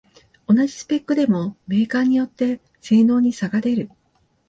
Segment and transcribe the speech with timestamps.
[0.47, 3.91] 同じスペックでもメーカーによって性能に差が出る